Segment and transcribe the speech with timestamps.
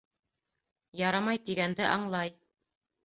[1.01, 2.35] «Ярамай» тигәнде аңлай.